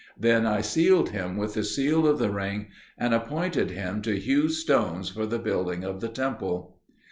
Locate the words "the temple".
6.01-6.79